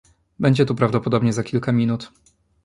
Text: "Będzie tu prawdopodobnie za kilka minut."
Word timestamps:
"Będzie 0.39 0.65
tu 0.65 0.75
prawdopodobnie 0.75 1.33
za 1.33 1.43
kilka 1.43 1.71
minut." 1.71 2.11